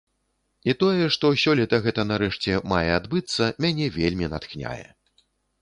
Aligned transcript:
І 0.71 0.73
тое, 0.83 1.05
што 1.15 1.29
сёлета 1.43 1.79
гэта 1.85 2.01
нарэшце 2.13 2.57
мае 2.73 2.89
адбыцца, 2.97 3.53
мяне 3.67 3.91
вельмі 3.99 4.33
натхняе. 4.37 4.83